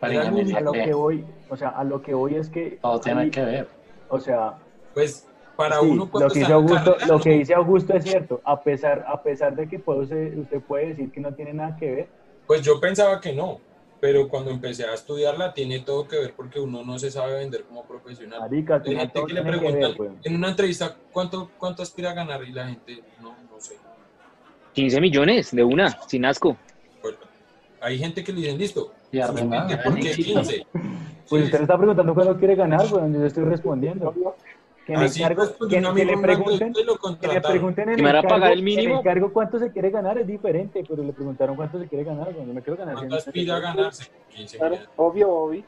a 0.00 0.60
lo 0.60 0.72
que 0.72 0.92
voy, 0.92 1.24
o 1.48 1.56
sea, 1.56 1.68
a 1.68 1.84
lo 1.84 2.02
que 2.02 2.12
voy 2.14 2.34
es 2.34 2.48
que. 2.48 2.78
Todo 2.82 3.00
tiene 3.00 3.30
que 3.30 3.44
ver. 3.44 3.68
O 4.08 4.18
sea. 4.18 4.58
Pues 4.92 5.28
para 5.56 5.80
uno 5.80 6.10
lo 6.12 6.28
que, 6.28 6.40
dice 6.40 6.52
Augusto, 6.52 6.96
lo 7.06 7.20
que 7.20 7.30
dice 7.38 7.54
Augusto 7.54 7.94
es 7.94 8.02
cierto, 8.02 8.40
a 8.44 8.60
pesar, 8.60 9.04
a 9.06 9.22
pesar 9.22 9.54
de 9.54 9.68
que 9.68 9.78
puede, 9.78 10.36
usted 10.36 10.60
puede 10.62 10.88
decir 10.88 11.12
que 11.12 11.20
no 11.20 11.32
tiene 11.32 11.52
nada 11.52 11.76
que 11.76 11.90
ver. 11.92 12.08
Pues 12.48 12.62
yo 12.62 12.80
pensaba 12.80 13.20
que 13.20 13.32
no, 13.32 13.60
pero 14.00 14.28
cuando 14.28 14.50
empecé 14.50 14.84
a 14.84 14.94
estudiarla 14.94 15.54
tiene 15.54 15.80
todo 15.80 16.08
que 16.08 16.18
ver 16.18 16.34
porque 16.34 16.58
uno 16.58 16.84
no 16.84 16.98
se 16.98 17.12
sabe 17.12 17.34
vender 17.34 17.64
como 17.64 17.84
profesional. 17.84 18.40
Marica, 18.40 18.80
gente 18.80 19.24
que 19.26 19.32
le 19.32 19.42
preguntan 19.42 20.18
en 20.24 20.34
una 20.34 20.48
entrevista 20.48 20.96
cuánto, 21.12 21.50
cuánto 21.56 21.84
aspira 21.84 22.10
a 22.10 22.14
ganar 22.14 22.42
y 22.42 22.52
la 22.52 22.66
gente 22.66 23.02
15 24.74 25.00
millones 25.00 25.50
de 25.52 25.64
una, 25.64 25.88
sin 26.06 26.24
asco. 26.24 26.56
hay 27.80 27.98
gente 27.98 28.22
que 28.22 28.32
le 28.32 28.40
dicen, 28.40 28.58
listo. 28.58 28.92
Y 29.12 29.20
¿Por 29.20 29.94
qué 29.94 30.10
15? 30.10 30.66
Pues 31.28 31.44
usted 31.44 31.62
está 31.62 31.78
preguntando 31.78 32.12
cuánto 32.12 32.36
quiere 32.36 32.56
ganar, 32.56 32.86
pues 32.88 33.12
yo 33.12 33.24
estoy 33.24 33.44
respondiendo. 33.44 34.12
Que 34.84 34.98
me, 34.98 35.10
cargo, 35.10 35.44
que, 35.66 35.80
le 35.80 36.18
pregunten, 36.18 36.74
que 37.18 37.28
le 37.28 37.40
pregunten 37.40 37.88
en 37.88 38.00
el, 38.00 38.04
cargo, 38.04 38.28
pagar 38.28 38.52
el 38.52 38.62
mínimo. 38.62 38.94
En 38.94 38.98
el 38.98 39.04
cargo 39.04 39.32
cuánto 39.32 39.58
se 39.58 39.72
quiere 39.72 39.88
ganar 39.88 40.18
es 40.18 40.26
diferente, 40.26 40.84
pero 40.86 41.02
le 41.02 41.14
preguntaron 41.14 41.56
cuánto 41.56 41.80
se 41.80 41.88
quiere 41.88 42.04
ganar, 42.04 42.34
cuando 42.34 42.52
me 42.52 42.60
quiero 42.60 42.76
ganar. 42.76 42.96
¿Cuánto 42.96 43.16
aspira 43.16 43.56
a 43.56 43.60
ganarse? 43.60 44.10
15 44.36 44.58
obvio, 44.96 45.30
obvio. 45.30 45.62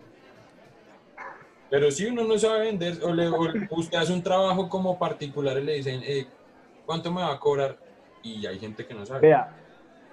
Pero 1.71 1.91
si 1.91 2.05
uno 2.07 2.25
no 2.25 2.39
sabe 2.39 2.67
vender, 2.67 2.99
o, 3.03 3.15
le, 3.15 3.31
usted 3.71 3.97
hace 3.97 4.13
un 4.13 4.23
trabajo 4.23 4.69
como 4.69 4.99
particular 4.99 5.57
y 5.59 5.65
le 5.65 5.73
dicen, 5.75 6.03
eh, 6.05 6.27
¿cuánto 6.85 7.11
me 7.11 7.23
va 7.23 7.33
a 7.33 7.41
cobrar? 7.41 7.86
Y 8.35 8.47
hay 8.47 8.59
gente 8.59 8.87
que 8.87 8.95
no 8.95 9.07
sabe. 9.07 9.21
Vea, 9.21 9.51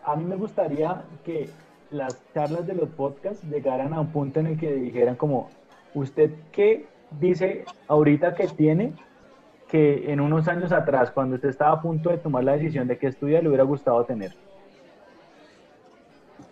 a 0.03 0.15
mí 0.15 0.23
me 0.23 0.35
gustaría 0.35 1.03
que 1.23 1.49
las 1.91 2.21
charlas 2.33 2.65
de 2.65 2.73
los 2.73 2.89
podcasts 2.89 3.43
llegaran 3.43 3.93
a 3.93 4.01
un 4.01 4.11
punto 4.11 4.39
en 4.39 4.47
el 4.47 4.59
que 4.59 4.73
dijeran 4.73 5.15
como, 5.15 5.49
¿usted 5.93 6.31
qué 6.51 6.87
dice 7.19 7.65
ahorita 7.87 8.35
que 8.35 8.47
tiene 8.47 8.93
que 9.67 10.11
en 10.11 10.19
unos 10.19 10.47
años 10.47 10.71
atrás, 10.71 11.11
cuando 11.11 11.35
usted 11.35 11.49
estaba 11.49 11.73
a 11.73 11.81
punto 11.81 12.09
de 12.09 12.17
tomar 12.17 12.43
la 12.43 12.53
decisión 12.53 12.87
de 12.87 12.97
qué 12.97 13.07
estudiar, 13.07 13.43
le 13.43 13.49
hubiera 13.49 13.63
gustado 13.63 14.03
tener? 14.05 14.33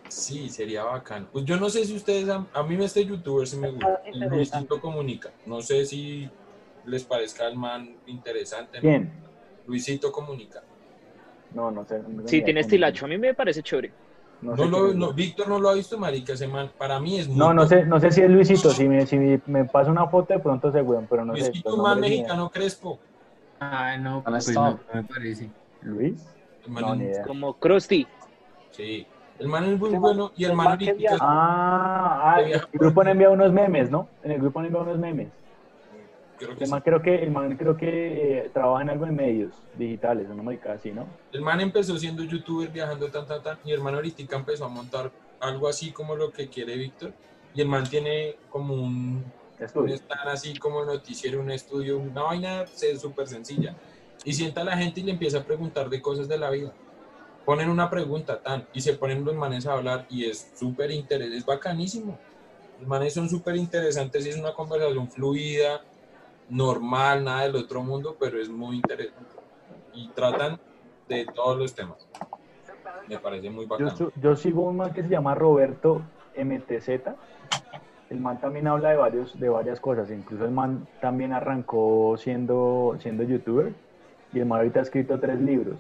Sí, 0.08 0.50
sería 0.50 0.84
bacán. 0.84 1.28
Pues 1.32 1.46
yo 1.46 1.58
no 1.58 1.70
sé 1.70 1.86
si 1.86 1.96
ustedes, 1.96 2.28
a 2.30 2.64
mí 2.64 2.84
este 2.84 3.06
youtuber 3.06 3.48
sí 3.48 3.58
me 3.58 3.72
gusta, 3.72 4.02
Luisito 4.30 4.82
Comunica. 4.82 5.32
No 5.46 5.62
sé 5.62 5.86
si 5.86 6.30
les 6.86 7.04
parezca 7.04 7.48
el 7.48 7.56
man 7.56 7.96
interesante. 8.08 8.80
¿Quién? 8.80 9.10
Luisito 9.66 10.12
Comunica. 10.12 10.64
No, 11.54 11.72
no 11.72 11.86
sé. 11.86 12.02
sí, 12.26 12.42
tiene 12.42 12.62
estilacho. 12.62 13.06
A 13.06 13.08
mí 13.08 13.18
me 13.18 13.34
parece 13.34 13.62
chévere. 13.62 13.92
No, 14.42 14.56
lo, 14.56 15.14
Víctor 15.14 15.48
no 15.48 15.60
lo 15.60 15.70
ha 15.70 15.74
visto, 15.74 16.00
marica, 16.00 16.34
ese 16.34 16.48
man, 16.48 16.72
para 16.76 17.00
mí 17.00 17.20
es 17.20 17.28
muy 17.28 17.38
No, 17.38 17.54
no 17.54 17.68
sé, 17.68 17.86
no 17.86 18.00
sé 18.00 18.12
si 18.12 18.22
es 18.22 18.30
Luisito, 18.30 18.72
si 18.72 18.90
me, 18.90 19.06
si 19.06 19.20
me 19.46 19.66
pasa 19.66 19.92
una 19.92 20.08
foto 20.08 20.34
de 20.34 20.40
pronto 20.40 20.72
se 20.72 20.82
weón, 20.82 21.06
pero 21.08 21.24
no 21.24 21.34
Luisito, 21.34 21.54
sé. 21.54 21.64
Luisito, 21.64 21.84
man 21.84 22.00
mexicano 22.00 22.50
crespo. 22.50 23.00
Ah, 23.60 23.98
no, 23.98 24.24
pues 24.24 24.50
no, 24.50 24.80
me 24.92 25.04
parece. 25.04 25.48
¿Luis? 25.84 26.28
No, 26.68 26.96
ni 26.96 27.06
idea. 27.06 27.24
Como 27.24 27.54
Krusty. 27.54 28.08
Sí, 28.72 29.06
el 29.38 29.48
man 29.48 29.66
es 29.66 29.80
muy 29.80 29.92
bueno 29.92 30.32
y 30.36 30.46
el 30.46 30.54
man 30.54 30.80
Ah, 31.20 32.36
ah, 32.36 32.42
el 32.42 32.62
grupo 32.74 33.02
han 33.02 33.10
enviado 33.10 33.34
unos 33.34 33.52
memes, 33.52 33.92
¿no? 33.92 34.08
En 34.24 34.32
el 34.32 34.40
grupo 34.40 34.60
han 34.60 34.66
enviado 34.66 34.86
unos 34.86 34.98
memes. 34.98 35.28
Creo 36.42 36.58
que 36.58 36.64
el 36.64 36.70
man 36.72 36.82
creo 36.82 37.02
que, 37.04 37.16
el 37.16 37.32
man 37.32 37.56
creo 37.56 37.78
que 37.78 38.40
eh, 38.40 38.50
trabaja 38.52 38.82
en 38.82 38.90
algo 38.90 39.06
en 39.06 39.16
medios 39.16 39.54
digitales, 39.78 40.28
una 40.28 40.42
marica 40.42 40.74
así, 40.74 40.92
¿no? 40.92 41.08
El 41.32 41.42
man 41.42 41.62
empezó 41.62 41.96
siendo 42.00 42.24
youtuber, 42.24 42.70
viajando 42.70 43.10
tan, 43.10 43.28
tan, 43.28 43.44
tan, 43.44 43.60
y 43.64 43.72
el 43.72 43.80
man 43.80 43.94
ahorita 43.94 44.24
empezó 44.36 44.66
a 44.66 44.68
montar 44.68 45.12
algo 45.40 45.68
así 45.68 45.92
como 45.92 46.16
lo 46.16 46.32
que 46.32 46.50
quiere 46.50 46.76
Víctor, 46.78 47.14
y 47.54 47.62
el 47.62 47.68
man 47.68 47.88
tiene 47.88 48.38
como 48.50 48.74
un, 48.74 49.24
estudio. 49.60 49.94
un 49.94 50.30
así 50.30 50.58
como 50.58 50.84
noticiero, 50.84 51.40
un 51.40 51.52
estudio, 51.52 52.00
una 52.00 52.24
vaina 52.24 52.66
súper 53.00 53.28
sencilla, 53.28 53.76
y 54.26 54.34
sienta 54.34 54.62
a 54.62 54.64
la 54.64 54.78
gente 54.78 55.02
y 55.02 55.04
le 55.04 55.12
empieza 55.12 55.40
a 55.40 55.44
preguntar 55.44 55.92
de 55.92 56.02
cosas 56.02 56.28
de 56.28 56.40
la 56.40 56.50
vida. 56.50 56.74
Ponen 57.46 57.70
una 57.70 57.88
pregunta 57.88 58.42
tan, 58.42 58.66
y 58.74 58.82
se 58.82 58.94
ponen 58.94 59.24
los 59.24 59.36
manes 59.36 59.68
a 59.68 59.74
hablar, 59.74 60.08
y 60.10 60.26
es 60.26 60.52
súper 60.56 60.90
interesante, 60.90 61.38
es 61.38 61.46
bacanísimo. 61.46 62.18
Los 62.80 62.88
manes 62.88 63.14
son 63.14 63.30
súper 63.30 63.58
interesantes 63.58 64.26
y 64.26 64.30
es 64.30 64.38
una 64.38 64.54
conversación 64.54 65.08
fluida, 65.08 65.84
normal, 66.52 67.24
nada 67.24 67.44
del 67.44 67.56
otro 67.56 67.82
mundo, 67.82 68.18
pero 68.20 68.40
es 68.40 68.50
muy 68.50 68.76
interesante. 68.76 69.36
Y 69.94 70.10
tratan 70.10 70.60
de 71.08 71.26
todos 71.34 71.58
los 71.58 71.74
temas. 71.74 72.08
Me 73.08 73.18
parece 73.18 73.50
muy 73.50 73.66
bacano. 73.66 74.12
Yo, 74.22 74.36
sigo 74.36 74.64
un 74.64 74.78
man 74.78 74.94
que 74.94 75.02
se 75.02 75.10
llama 75.10 75.34
Roberto 75.34 76.02
MTZ. 76.38 76.90
El 78.10 78.20
man 78.20 78.40
también 78.42 78.68
habla 78.68 78.90
de, 78.90 78.98
varios, 78.98 79.40
de 79.40 79.48
varias 79.48 79.80
cosas. 79.80 80.12
Incluso 80.12 80.44
el 80.44 80.52
man 80.52 80.88
también 81.00 81.32
arrancó 81.32 82.16
siendo, 82.18 82.98
siendo 83.00 83.24
youtuber. 83.24 83.74
Y 84.34 84.40
el 84.40 84.46
man 84.46 84.60
ahorita 84.60 84.80
ha 84.80 84.84
escrito 84.84 85.20
tres 85.20 85.40
libros. 85.40 85.78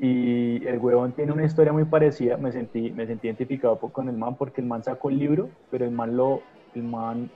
Y 0.00 0.66
el 0.66 0.78
huevón 0.78 1.12
tiene 1.12 1.32
una 1.32 1.44
historia 1.44 1.72
muy 1.72 1.84
parecida. 1.84 2.36
Me 2.36 2.50
sentí, 2.50 2.90
me 2.90 3.06
sentí 3.06 3.28
identificado 3.28 3.78
con 3.78 4.08
el 4.08 4.16
man 4.16 4.34
porque 4.34 4.60
el 4.60 4.66
man 4.66 4.82
sacó 4.82 5.10
el 5.10 5.18
libro, 5.18 5.48
pero 5.70 5.84
el 5.84 5.92
man 5.92 6.16
lo, 6.16 6.42
el 6.74 6.82
man 6.82 7.30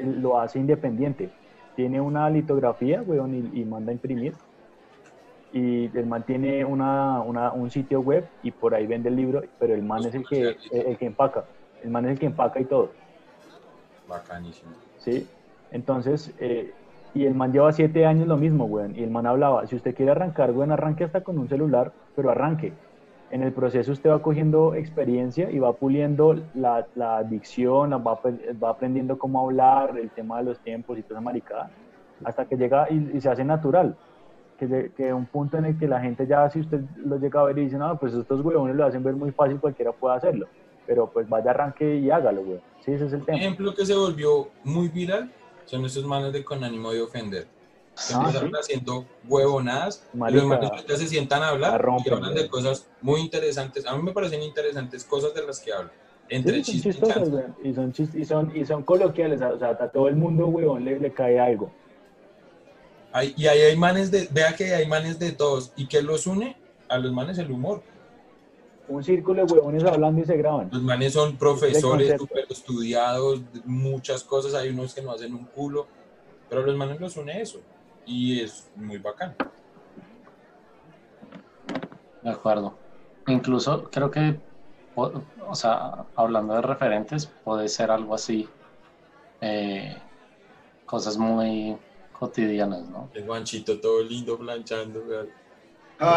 lo 0.00 0.40
hace 0.40 0.58
independiente 0.58 1.30
tiene 1.76 2.00
una 2.00 2.28
litografía, 2.30 3.02
weón, 3.02 3.50
y, 3.54 3.64
manda 3.64 3.90
a 3.90 3.94
imprimir. 3.94 4.34
Y 5.52 5.96
el 5.96 6.06
man 6.06 6.22
tiene 6.24 6.64
una, 6.64 7.20
una, 7.20 7.52
un 7.52 7.70
sitio 7.70 8.00
web 8.00 8.26
y 8.42 8.50
por 8.50 8.74
ahí 8.74 8.86
vende 8.86 9.10
el 9.10 9.16
libro, 9.16 9.42
pero 9.58 9.74
el 9.74 9.82
man 9.82 10.04
es 10.04 10.14
el 10.14 10.26
que, 10.26 10.56
el, 10.70 10.96
que 10.96 11.06
empaca. 11.06 11.44
El 11.82 11.90
man 11.90 12.06
es 12.06 12.12
el 12.12 12.18
que 12.18 12.26
empaca 12.26 12.60
y 12.60 12.64
todo. 12.64 12.90
Bacanísimo. 14.08 14.72
Sí. 14.98 15.28
Entonces, 15.70 16.34
eh, 16.38 16.72
y 17.14 17.26
el 17.26 17.34
man 17.34 17.52
lleva 17.52 17.72
siete 17.72 18.06
años 18.06 18.26
lo 18.26 18.36
mismo, 18.36 18.64
weón. 18.64 18.96
Y 18.96 19.02
el 19.02 19.10
man 19.10 19.26
hablaba, 19.26 19.66
si 19.66 19.76
usted 19.76 19.94
quiere 19.94 20.12
arrancar, 20.12 20.52
weón, 20.52 20.72
arranque 20.72 21.04
hasta 21.04 21.22
con 21.22 21.38
un 21.38 21.48
celular, 21.48 21.92
pero 22.16 22.30
arranque 22.30 22.72
en 23.32 23.42
el 23.42 23.52
proceso 23.52 23.92
usted 23.92 24.10
va 24.10 24.20
cogiendo 24.20 24.74
experiencia 24.74 25.50
y 25.50 25.58
va 25.58 25.72
puliendo 25.72 26.36
la, 26.54 26.86
la 26.94 27.16
adicción, 27.16 27.90
va, 27.92 28.20
va, 28.62 28.68
aprendiendo 28.68 29.18
cómo 29.18 29.40
hablar, 29.40 29.98
el 29.98 30.10
tema 30.10 30.38
de 30.38 30.44
los 30.44 30.58
tiempos 30.60 30.98
y 30.98 31.02
toda 31.02 31.14
esa 31.16 31.24
maricada, 31.24 31.70
hasta 32.24 32.44
que 32.44 32.56
llega 32.56 32.88
y, 32.90 33.20
se 33.20 33.30
hace 33.30 33.42
natural. 33.42 33.96
Que, 34.58 34.92
que, 34.94 35.12
un 35.12 35.26
punto 35.26 35.56
en 35.56 35.64
el 35.64 35.78
que 35.78 35.88
la 35.88 36.00
gente 36.00 36.26
ya, 36.26 36.48
si 36.50 36.60
usted 36.60 36.82
lo 37.04 37.18
llega 37.18 37.40
a 37.40 37.44
ver 37.44 37.58
y 37.58 37.64
dice, 37.64 37.78
no, 37.78 37.98
pues 37.98 38.12
estos 38.12 38.44
huevones 38.44 38.76
lo 38.76 38.84
hacen 38.84 39.02
ver 39.02 39.14
muy 39.14 39.32
fácil, 39.32 39.58
cualquiera 39.58 39.92
puede 39.92 40.16
hacerlo. 40.16 40.46
Pero 40.86 41.08
pues 41.10 41.28
vaya, 41.28 41.50
arranque 41.50 41.96
y 41.96 42.10
hágalo, 42.10 42.44
güey. 42.44 42.60
Sí, 42.84 42.92
ese 42.92 43.06
es 43.06 43.12
el 43.14 43.24
tema. 43.24 43.38
Un 43.38 43.42
ejemplo 43.42 43.74
que 43.74 43.86
se 43.86 43.94
volvió 43.94 44.50
muy 44.62 44.88
viral 44.88 45.32
son 45.64 45.84
esos 45.86 46.04
manos 46.04 46.32
de 46.32 46.44
con 46.44 46.62
ánimo 46.62 46.92
de 46.92 47.00
ofender 47.00 47.46
ah, 47.96 48.22
empezaron 48.26 48.52
haciendo 48.54 49.06
huevonadas 49.28 50.04
Marica, 50.12 50.44
y 50.84 50.88
los 50.88 50.98
se 50.98 51.06
sientan 51.06 51.42
a 51.42 51.48
hablar 51.48 51.84
y 52.04 52.10
hablan 52.10 52.34
de 52.34 52.48
cosas 52.48 52.86
muy 53.00 53.20
interesantes. 53.20 53.86
A 53.86 53.96
mí 53.96 54.02
me 54.02 54.12
parecen 54.12 54.42
interesantes 54.42 55.04
cosas 55.04 55.34
de 55.34 55.46
las 55.46 55.60
que 55.60 55.72
hablan. 55.72 55.92
Entre 56.28 56.64
sí, 56.64 56.80
chistes 56.80 56.96
y, 56.96 57.74
son 57.74 57.92
y, 58.14 58.24
son, 58.24 58.56
y 58.56 58.64
son 58.64 58.82
coloquiales, 58.84 59.42
o 59.42 59.58
sea, 59.58 59.70
a 59.70 59.88
todo 59.90 60.08
el 60.08 60.16
mundo, 60.16 60.46
huevón, 60.46 60.84
le, 60.84 60.98
le 60.98 61.12
cae 61.12 61.38
algo. 61.38 61.70
y 63.36 63.46
ahí 63.46 63.60
hay 63.60 63.76
manes 63.76 64.10
de, 64.10 64.28
vea 64.30 64.56
que 64.56 64.74
hay 64.74 64.86
manes 64.86 65.18
de 65.18 65.32
todos. 65.32 65.72
¿Y 65.76 65.86
qué 65.86 66.00
los 66.00 66.26
une? 66.26 66.56
A 66.88 66.96
los 66.98 67.12
manes 67.12 67.36
el 67.38 67.50
humor. 67.50 67.82
Un 68.88 69.04
círculo 69.04 69.44
de 69.44 69.52
huevones 69.52 69.84
hablando 69.84 70.22
y 70.22 70.24
se 70.24 70.36
graban. 70.36 70.70
Los 70.72 70.82
manes 70.82 71.12
son 71.12 71.36
profesores, 71.36 72.14
súper 72.18 72.46
estudiados, 72.48 73.42
muchas 73.64 74.24
cosas. 74.24 74.54
Hay 74.54 74.70
unos 74.70 74.94
que 74.94 75.02
no 75.02 75.12
hacen 75.12 75.34
un 75.34 75.44
culo, 75.44 75.86
pero 76.48 76.62
los 76.62 76.76
manes 76.76 76.98
los 76.98 77.16
une 77.16 77.42
eso 77.42 77.60
y 78.06 78.40
es 78.40 78.70
muy 78.76 78.98
bacán. 78.98 79.34
De 82.22 82.30
acuerdo. 82.30 82.74
Incluso 83.26 83.88
creo 83.90 84.10
que, 84.10 84.38
o, 84.94 85.54
sea, 85.54 86.04
hablando 86.16 86.54
de 86.54 86.62
referentes, 86.62 87.26
puede 87.26 87.68
ser 87.68 87.90
algo 87.90 88.14
así, 88.14 88.48
eh, 89.40 89.96
cosas 90.86 91.16
muy 91.16 91.76
cotidianas, 92.12 92.88
¿no? 92.88 93.08
El 93.14 93.24
guanchito 93.26 93.80
todo 93.80 94.02
lindo 94.02 94.38
planchando, 94.38 95.02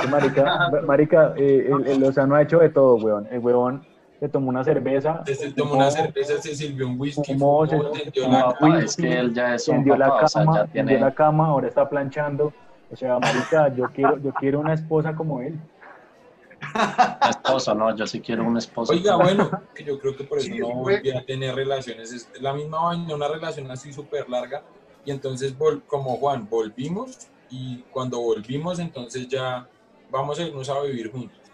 Marica, 0.10 0.70
marica 0.86 1.34
eh, 1.38 1.70
el, 1.70 2.04
el, 2.04 2.34
ha 2.34 2.42
hecho 2.42 2.60
de 2.60 2.70
todo, 2.70 2.96
weón. 2.96 3.28
El 3.30 3.40
weón 3.40 3.86
se 4.20 4.30
tomó 4.30 4.50
una 4.50 4.64
cerveza. 4.64 5.24
Se 5.26 5.52
tomó 5.52 5.76
una 5.76 5.92
cerveza, 5.92 6.42
se 6.42 6.56
sirvió 6.56 6.88
un 6.88 7.00
whisky, 7.00 7.34
fumó, 7.34 7.66
se, 7.68 7.78
la 7.78 8.56
cama, 8.60 8.80
es 8.80 8.96
que 8.96 9.20
él 9.20 9.34
ya 9.34 9.56
es 9.56 9.68
un 9.68 9.88
la 9.88 10.26
cama, 10.34 10.68
tiene... 10.68 11.00
la 11.00 11.14
cama, 11.14 11.48
ahora 11.48 11.68
está 11.68 11.88
planchando. 11.88 12.54
O 12.92 12.96
sea, 12.96 13.20
marica, 13.20 13.74
yo 13.76 13.86
quiero, 13.94 14.18
yo 14.20 14.34
quiero 14.34 14.60
una 14.60 14.74
esposa 14.74 15.14
como 15.16 15.42
él. 15.42 15.60
Una 16.74 17.30
esposa, 17.30 17.74
no, 17.74 17.96
yo 17.96 18.08
sí 18.08 18.22
quiero 18.22 18.46
una 18.46 18.60
esposa. 18.60 18.94
Oiga, 18.94 19.16
bueno, 19.18 19.50
que 19.74 19.84
yo 19.84 20.00
creo 20.00 20.16
que 20.16 20.24
por 20.24 20.40
eso 20.40 20.50
no 20.56 20.76
volví 20.76 21.12
a 21.12 21.26
tener 21.26 21.56
relaciones. 21.56 22.14
Es 22.14 22.30
la 22.42 22.54
misma 22.54 22.84
vaina, 22.84 23.16
una 23.16 23.28
relación 23.28 23.70
así 23.72 23.92
súper 23.92 24.30
larga. 24.30 24.64
Y 25.04 25.12
entonces, 25.12 25.54
como 25.88 26.18
Juan, 26.18 26.48
volvimos 26.50 27.28
y 27.50 27.84
cuando 27.92 28.20
volvimos, 28.22 28.80
entonces 28.80 29.28
ya 29.28 29.68
vamos 30.10 30.40
a 30.40 30.44
irnos 30.44 30.70
a 30.70 30.82
vivir 30.82 31.12
juntos. 31.12 31.45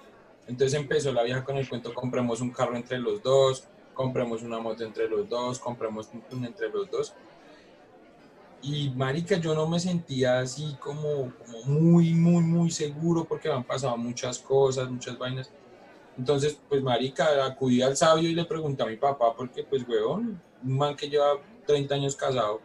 Entonces 0.47 0.79
empezó 0.79 1.11
la 1.13 1.23
vieja 1.23 1.43
con 1.43 1.57
el 1.57 1.67
cuento, 1.67 1.93
compremos 1.93 2.41
un 2.41 2.51
carro 2.51 2.75
entre 2.75 2.97
los 2.99 3.21
dos, 3.21 3.67
compremos 3.93 4.41
una 4.41 4.59
moto 4.59 4.83
entre 4.83 5.07
los 5.07 5.29
dos, 5.29 5.59
compremos 5.59 6.09
un 6.31 6.45
entre 6.45 6.69
los 6.69 6.89
dos. 6.89 7.13
Y 8.63 8.91
marica, 8.91 9.37
yo 9.37 9.55
no 9.55 9.67
me 9.67 9.79
sentía 9.79 10.39
así 10.39 10.75
como, 10.79 11.33
como 11.39 11.63
muy, 11.65 12.13
muy, 12.13 12.43
muy 12.43 12.69
seguro 12.69 13.25
porque 13.25 13.49
me 13.49 13.55
han 13.55 13.63
pasado 13.63 13.97
muchas 13.97 14.37
cosas, 14.37 14.89
muchas 14.89 15.17
vainas. 15.17 15.51
Entonces, 16.17 16.59
pues 16.69 16.83
marica, 16.83 17.43
acudí 17.45 17.81
al 17.81 17.97
sabio 17.97 18.29
y 18.29 18.35
le 18.35 18.45
pregunté 18.45 18.83
a 18.83 18.85
mi 18.85 18.97
papá 18.97 19.33
porque, 19.35 19.63
pues, 19.63 19.87
weón, 19.87 20.39
un 20.63 20.77
man 20.77 20.95
que 20.95 21.09
lleva 21.09 21.39
30 21.65 21.95
años 21.95 22.15
casado. 22.15 22.61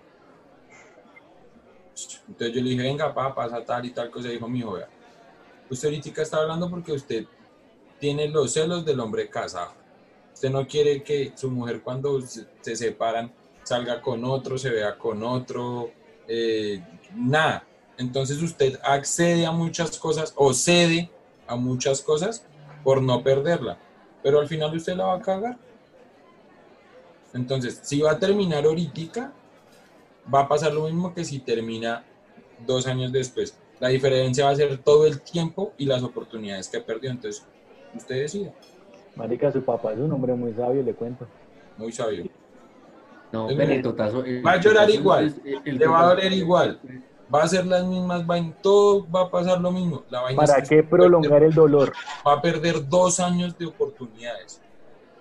Entonces 2.28 2.54
yo 2.54 2.62
le 2.62 2.70
dije, 2.70 2.82
venga, 2.82 3.14
papá, 3.14 3.34
pasa 3.34 3.64
tal 3.64 3.86
y 3.86 3.90
tal 3.90 4.10
cosa. 4.10 4.28
Dijo 4.28 4.48
mi 4.48 4.58
hijo, 4.58 4.72
vea, 4.72 4.88
usted 5.70 5.88
ahorita 5.88 6.22
está 6.22 6.38
hablando 6.38 6.68
porque 6.68 6.92
usted 6.92 7.24
tiene 7.98 8.28
los 8.28 8.52
celos 8.52 8.84
del 8.84 9.00
hombre 9.00 9.28
casado. 9.28 9.72
Usted 10.32 10.50
no 10.50 10.66
quiere 10.66 11.02
que 11.02 11.32
su 11.34 11.50
mujer 11.50 11.80
cuando 11.82 12.20
se, 12.20 12.76
separan 12.76 13.32
salga 13.62 14.00
con 14.00 14.24
otro, 14.24 14.58
se 14.58 14.70
vea 14.70 14.96
con 14.96 15.22
otro, 15.22 15.90
eh, 16.28 16.80
nada. 17.14 17.66
Entonces 17.98 18.40
usted 18.42 18.78
accede 18.82 19.46
a 19.46 19.50
muchas 19.50 19.98
cosas 19.98 20.32
o 20.36 20.52
cede 20.52 21.10
a 21.46 21.56
muchas 21.56 22.02
cosas 22.02 22.44
por 22.84 23.02
no 23.02 23.22
perderla. 23.22 23.78
Pero 24.22 24.40
al 24.40 24.48
final 24.48 24.76
usted 24.76 24.94
la 24.94 25.06
va 25.06 25.16
a 25.16 25.20
cagar. 25.20 25.56
Entonces, 27.32 27.80
si 27.82 28.00
va 28.00 28.12
a 28.12 28.18
terminar 28.18 28.64
ahorita, 28.64 29.32
va 30.32 30.40
a 30.40 30.48
pasar 30.48 30.72
lo 30.72 30.84
mismo 30.84 31.14
que 31.14 31.24
si 31.24 31.38
termina 31.38 32.04
dos 32.66 32.86
años 32.86 33.12
después. 33.12 33.56
La 33.78 33.88
diferencia 33.88 34.46
va 34.46 34.52
a 34.52 34.56
ser 34.56 34.78
todo 34.78 35.06
el 35.06 35.20
tiempo 35.20 35.72
y 35.76 35.84
las 35.84 36.02
oportunidades 36.02 36.68
que 36.68 36.80
perdió. 36.80 37.10
Entonces, 37.10 37.44
Usted 37.96 38.22
decida. 38.22 38.52
Marica, 39.14 39.50
su 39.50 39.62
papá 39.62 39.92
es 39.92 39.98
un 39.98 40.12
hombre 40.12 40.34
muy 40.34 40.52
sabio, 40.52 40.82
le 40.82 40.94
cuento. 40.94 41.26
Muy 41.78 41.92
sabio. 41.92 42.24
No, 43.32 43.48
el 43.50 43.82
totazo, 43.82 44.22
va 44.44 44.52
a 44.52 44.60
llorar 44.60 44.88
igual, 44.88 45.34
le 45.64 45.86
va 45.86 46.00
a 46.00 46.06
doler 46.10 46.32
igual, 46.32 46.80
va 47.34 47.40
a 47.40 47.44
hacer 47.44 47.66
las 47.66 47.84
mismas 47.84 48.24
vainas, 48.24 48.54
todo 48.62 49.06
va 49.10 49.22
a 49.22 49.30
pasar 49.30 49.60
lo 49.60 49.72
mismo. 49.72 50.04
La 50.10 50.20
vaina 50.20 50.44
¿Para 50.44 50.62
qué 50.62 50.82
prolongar 50.84 51.42
el 51.42 51.52
dolor? 51.52 51.92
Va 52.26 52.34
a 52.34 52.40
perder 52.40 52.88
dos 52.88 53.18
años 53.18 53.58
de 53.58 53.66
oportunidades. 53.66 54.62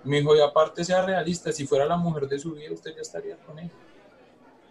Mi 0.03 0.19
hijo, 0.19 0.35
y 0.35 0.39
aparte 0.39 0.85
sea 0.85 1.03
realista, 1.03 1.51
si 1.51 1.65
fuera 1.65 1.85
la 1.85 1.97
mujer 1.97 2.27
de 2.27 2.37
su 2.37 2.53
vida, 2.53 2.71
usted 2.71 2.93
ya 2.95 3.01
estaría 3.01 3.37
con 3.37 3.57
él. 3.57 3.71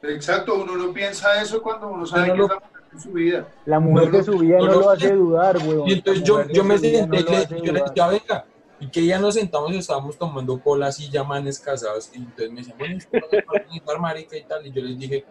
Exacto, 0.02 0.54
uno 0.54 0.76
no 0.76 0.92
piensa 0.92 1.42
eso 1.42 1.60
cuando 1.60 1.88
uno 1.88 2.06
sabe 2.06 2.26
que 2.26 2.32
es 2.32 2.48
la 2.48 2.54
mujer 2.54 2.83
su 3.00 3.12
vida. 3.12 3.48
La 3.66 3.80
mujer 3.80 4.10
de 4.10 4.22
su 4.22 4.38
vida 4.38 4.58
no, 4.58 4.66
lo 4.66 4.90
hace 4.90 5.12
dudar, 5.12 5.58
weón. 5.58 5.88
Y 5.88 5.94
entonces 5.94 6.24
yo, 6.24 6.46
yo 6.48 6.64
me 6.64 6.78
senté 6.78 7.18
y 7.18 7.62
yo 7.62 7.72
le 7.72 7.82
dije, 7.82 8.08
venga, 8.10 8.44
y 8.80 8.88
que 8.88 9.06
ya 9.06 9.18
nos 9.18 9.34
sentamos 9.34 9.72
y 9.72 9.78
estábamos 9.78 10.18
tomando 10.18 10.60
cola 10.60 10.88
así, 10.88 11.08
ya 11.08 11.24
manes 11.24 11.58
casados, 11.58 12.10
y 12.12 12.18
entonces 12.18 12.50
me 12.50 12.56
decían, 12.58 12.78
bueno, 12.78 12.96
¿usted 12.96 13.98
marica 14.00 14.36
y 14.36 14.42
tal? 14.44 14.66
Y 14.66 14.72
yo 14.72 14.82
les 14.82 14.98
dije, 14.98 15.24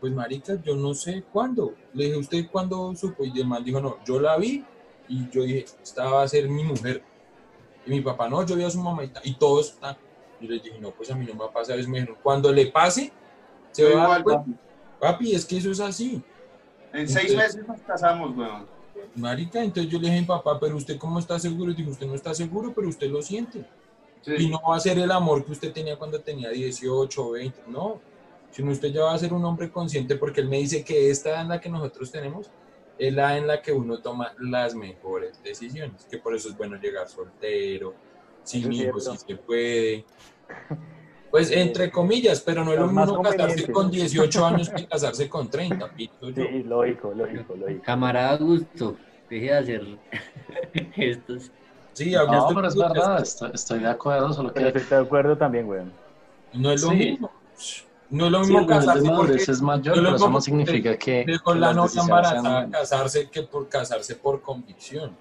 pues 0.00 0.12
marica, 0.12 0.60
yo 0.62 0.76
no 0.76 0.94
sé 0.94 1.24
cuándo. 1.32 1.74
Le 1.92 2.04
dije, 2.04 2.16
¿usted 2.16 2.46
cuándo 2.50 2.94
supo? 2.94 3.24
Y 3.24 3.38
el 3.40 3.46
man 3.46 3.64
dijo, 3.64 3.80
no, 3.80 3.98
yo 4.04 4.20
la 4.20 4.36
vi, 4.36 4.64
y 5.08 5.28
yo 5.30 5.42
dije, 5.42 5.66
esta 5.82 6.08
va 6.08 6.22
a 6.22 6.28
ser 6.28 6.48
mi 6.48 6.64
mujer. 6.64 7.02
Y 7.86 7.90
mi 7.90 8.00
papá, 8.00 8.28
no, 8.28 8.44
yo 8.44 8.56
vi 8.56 8.64
a 8.64 8.70
su 8.70 8.80
mamá 8.80 9.04
y, 9.04 9.12
y 9.24 9.34
todos 9.34 9.72
están. 9.72 9.96
Y 10.40 10.48
les 10.48 10.62
dije, 10.62 10.78
no, 10.80 10.90
pues 10.90 11.10
a 11.10 11.14
mí 11.14 11.24
no 11.24 11.34
me 11.34 11.40
va 11.40 11.46
a 11.46 11.52
pasar 11.52 11.78
eso. 11.78 11.88
Me 11.88 12.00
dijeron, 12.00 12.18
cuando 12.22 12.52
le 12.52 12.66
pase, 12.66 13.12
se 13.70 13.94
va 13.94 14.04
a 14.04 14.08
dar 14.08 14.22
cuenta. 14.22 14.44
Papi, 15.00 15.34
es 15.34 15.44
que 15.44 15.58
eso 15.58 15.70
es 15.70 15.80
así. 15.80 16.22
En 16.92 17.08
seis 17.08 17.34
meses 17.36 17.66
nos 17.66 17.80
casamos, 17.82 18.36
weón. 18.36 18.66
Marica, 19.14 19.62
entonces 19.62 19.90
yo 19.90 19.98
le 19.98 20.06
dije 20.06 20.18
a 20.18 20.20
mi 20.20 20.26
papá, 20.26 20.58
pero 20.58 20.76
usted 20.76 20.98
cómo 20.98 21.18
está 21.18 21.38
seguro? 21.38 21.72
Y 21.72 21.74
dijo, 21.74 21.90
usted 21.90 22.06
no 22.06 22.14
está 22.14 22.34
seguro, 22.34 22.72
pero 22.74 22.88
usted 22.88 23.08
lo 23.08 23.22
siente. 23.22 23.64
Y 24.26 24.48
no 24.48 24.60
va 24.68 24.76
a 24.76 24.80
ser 24.80 24.98
el 24.98 25.10
amor 25.10 25.44
que 25.44 25.52
usted 25.52 25.72
tenía 25.72 25.96
cuando 25.96 26.20
tenía 26.20 26.50
18 26.50 27.26
o 27.26 27.30
20, 27.32 27.62
no. 27.68 28.00
Sino 28.50 28.72
usted 28.72 28.88
ya 28.88 29.02
va 29.02 29.14
a 29.14 29.18
ser 29.18 29.32
un 29.32 29.44
hombre 29.44 29.70
consciente 29.70 30.16
porque 30.16 30.40
él 30.40 30.48
me 30.48 30.58
dice 30.58 30.84
que 30.84 31.10
esta 31.10 31.30
edad 31.30 31.42
en 31.42 31.48
la 31.48 31.60
que 31.60 31.68
nosotros 31.68 32.10
tenemos 32.10 32.50
es 32.98 33.12
la 33.12 33.36
en 33.36 33.46
la 33.46 33.60
que 33.60 33.72
uno 33.72 33.98
toma 33.98 34.34
las 34.38 34.74
mejores 34.74 35.42
decisiones, 35.42 36.06
que 36.10 36.18
por 36.18 36.34
eso 36.34 36.48
es 36.48 36.56
bueno 36.56 36.76
llegar 36.76 37.08
soltero, 37.08 37.94
sin 38.42 38.72
hijos 38.72 39.04
si 39.04 39.18
se 39.18 39.36
puede. 39.36 40.04
Pues 41.36 41.50
entre 41.50 41.90
comillas, 41.90 42.40
pero 42.40 42.64
no 42.64 42.72
es 42.72 42.78
lo 42.78 42.86
mismo 42.86 43.20
casarse 43.20 43.70
con 43.70 43.90
18 43.90 44.46
años 44.46 44.70
que 44.70 44.86
casarse 44.86 45.28
con 45.28 45.50
30. 45.50 45.86
Pito, 45.94 46.32
sí, 46.34 46.62
lógico, 46.62 47.12
lógico, 47.14 47.54
lógico. 47.54 47.82
Camarada 47.84 48.38
Gusto, 48.38 48.96
deje 49.28 49.44
de 49.44 49.52
hacer 49.52 49.86
estos. 50.96 51.50
Sí, 51.92 52.14
Augusto. 52.14 52.48
No, 52.48 52.54
pero 52.54 52.68
es 52.68 52.74
verdad, 52.74 53.22
estoy, 53.52 53.80
de 53.80 53.86
acuerdo, 53.86 54.32
solo 54.32 54.50
que... 54.54 54.66
Estoy 54.66 54.82
de 54.88 54.96
acuerdo 54.96 55.36
también, 55.36 55.66
güey. 55.66 55.82
No 56.54 56.72
es 56.72 56.82
lo 56.82 56.92
mismo. 56.92 57.30
No 58.08 58.24
es 58.24 58.32
lo 58.32 58.40
mismo 58.40 58.66
casarse 58.66 59.10
porque 59.10 59.34
es 59.34 59.60
mayor, 59.60 59.94
pero 59.94 60.16
eso 60.16 60.30
no 60.30 60.40
significa 60.40 60.96
que... 60.96 61.22
Dejó 61.26 61.54
la 61.54 61.74
novia 61.74 62.00
embarazada 62.00 62.70
casarse 62.70 63.28
que 63.28 63.42
por 63.42 63.68
casarse 63.68 64.16
por 64.16 64.40
convicción. 64.40 65.14